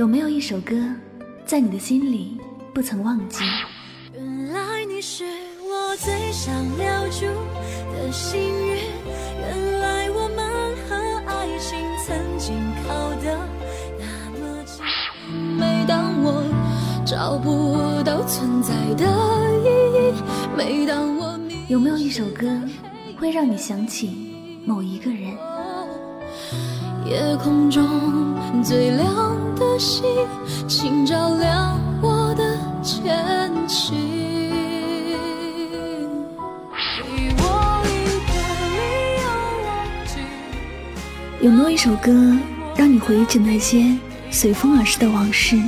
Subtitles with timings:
[0.00, 0.74] 有没有一首歌，
[1.44, 2.40] 在你的心里
[2.72, 3.44] 不曾忘记？
[4.14, 5.24] 原来你是
[5.60, 7.26] 我最想留住
[7.92, 8.78] 的幸运，
[9.38, 10.38] 原来我们
[10.88, 13.38] 和爱情曾经靠得
[13.98, 14.82] 那么近。
[15.58, 16.44] 每当我
[17.04, 19.04] 找不到存在的
[19.60, 19.66] 意
[19.98, 20.14] 义，
[20.56, 22.48] 每当我迷有没有一首歌，
[23.18, 24.32] 会让你想起
[24.64, 25.36] 某一个人？
[27.04, 27.84] 夜空中
[28.62, 29.29] 最亮
[29.80, 30.04] 的星，
[30.68, 33.96] 请照亮我的前行。
[41.40, 42.12] 有没有一首歌，
[42.76, 43.96] 让你回忆起那些
[44.30, 45.58] 随风而逝的往事？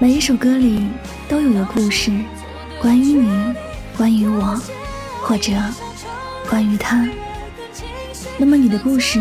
[0.00, 0.88] 每一首歌里
[1.28, 2.10] 都有个故事，
[2.82, 3.54] 关于你，
[3.96, 4.60] 关于我，
[5.22, 5.52] 或者
[6.50, 7.08] 关于他。
[8.36, 9.20] 那么你的故事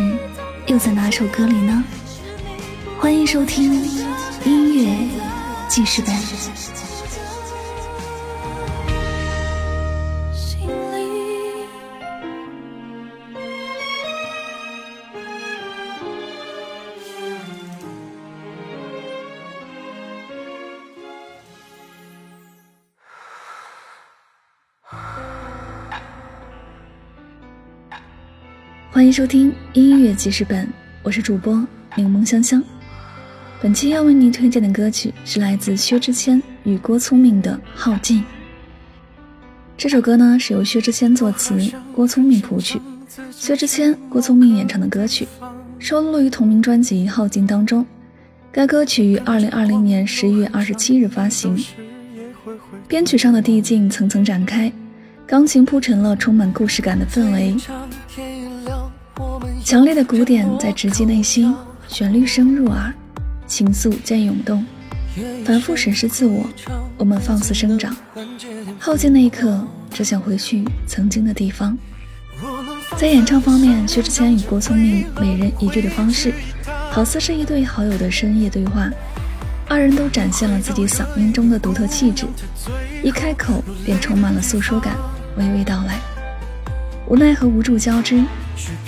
[0.65, 1.83] 又在哪首歌里呢？
[3.03, 3.83] 欢迎收听
[4.45, 4.95] 音乐
[5.67, 6.15] 记事本。
[28.89, 30.65] 欢迎收听音乐记事本，
[31.03, 31.53] 我是主播
[31.97, 32.63] 柠檬香香。
[33.63, 38.19] 本期要为您推荐的歌曲是来自薛之谦与郭聪明的《耗尽》。
[39.77, 41.57] 这首歌呢是由薛之谦作词，
[41.95, 42.77] 郭聪明谱曲，
[43.31, 45.25] 薛之谦、郭聪明演唱的歌曲，
[45.79, 47.85] 收录于同名专辑《耗尽》当中。
[48.51, 51.57] 该歌曲于二零二零年十一月二十七日发行。
[52.85, 54.69] 编曲上的递进层层展开，
[55.25, 57.55] 钢琴铺成了充满故事感的氛围。
[59.63, 61.55] 强烈的鼓点在直击内心，
[61.87, 62.93] 旋律声入耳，
[63.47, 64.65] 情愫渐涌动，
[65.45, 66.45] 反复审视自我。
[66.97, 67.95] 我们放肆生长，
[68.79, 71.77] 耗尽那一刻，只想回去曾经的地方。
[72.97, 76.33] 在演唱方面，薛之谦与郭聪明每人一句的方式，
[76.91, 78.89] 好似是一对好友的深夜对话。
[79.67, 82.25] 二人都展现了自己嗓音中的独特气质，
[83.01, 84.95] 一开口便充满了诉说感，
[85.37, 85.99] 娓娓道来。
[87.07, 88.23] 无奈和无助交织，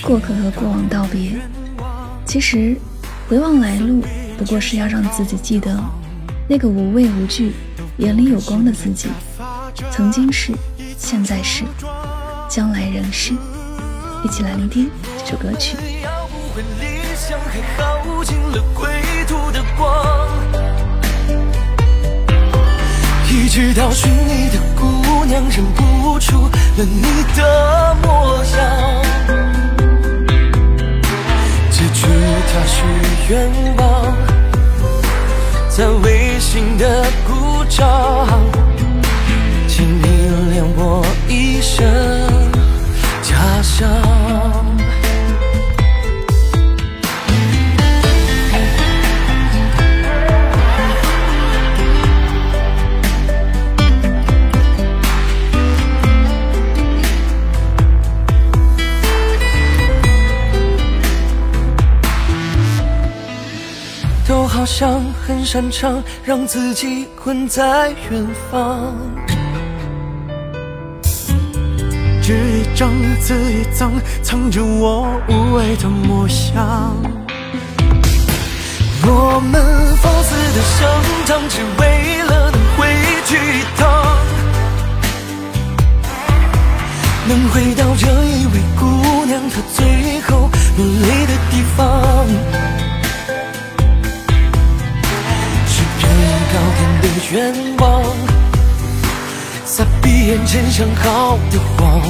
[0.01, 1.34] 过客和过往道别。
[2.25, 2.75] 其实，
[3.28, 4.03] 回望来路，
[4.38, 5.78] 不过是要让自己记得
[6.47, 7.53] 那个无畏无惧、
[7.97, 9.09] 眼里有光的自己。
[9.91, 10.51] 曾经是，
[10.97, 11.63] 现在是，
[12.50, 13.34] 将来仍是。
[14.24, 14.90] 一起来聆听
[15.24, 15.78] 这首歌曲。
[16.03, 18.88] 要不回理想，还耗尽了归
[19.28, 20.28] 途的光。
[23.29, 27.01] 一直到寻你的姑娘，认不出了你
[27.35, 29.05] 的模样。
[32.66, 32.84] 许
[33.30, 34.14] 愿望，
[35.70, 38.28] 在微信的鼓掌，
[39.68, 40.06] 请你
[40.54, 42.25] 谅我一生。
[64.66, 68.96] 好像很擅长让自己困在远方，
[72.20, 72.90] 纸一张，
[73.22, 73.92] 字一张，
[74.24, 76.96] 藏着我无畏的模样。
[79.04, 79.62] 我们
[79.98, 80.90] 放肆的生
[81.28, 82.88] 长，只为了能回
[83.28, 84.18] 去一趟，
[87.28, 92.75] 能回到这一位姑娘她最后落泪的地方。
[97.31, 98.03] 愿望，
[99.66, 102.02] 在闭眼前想好的谎，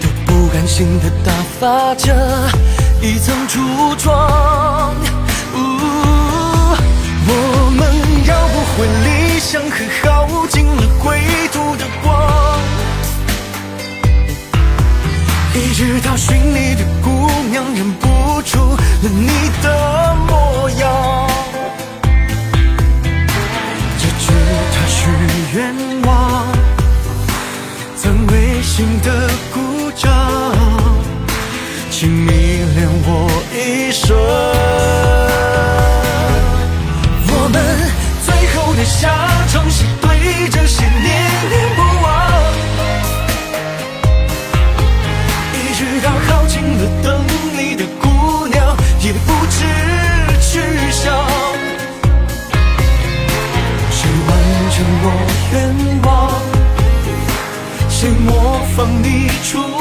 [0.00, 2.14] 都不甘心的打发着
[3.02, 3.60] 一层初
[3.96, 4.94] 妆。
[5.54, 5.58] 呜
[7.26, 7.30] 我
[7.76, 7.80] 们
[8.26, 11.20] 要不回理想，和耗尽了归
[11.52, 12.08] 途的光。
[15.54, 19.28] 一直到寻你的姑娘，认不出了你
[19.62, 21.29] 的模样。
[25.52, 26.46] 愿望，
[27.96, 30.54] 曾违心的鼓掌，
[31.90, 32.30] 请迷
[32.76, 34.39] 恋我一生。
[59.42, 59.79] 谁模仿你出？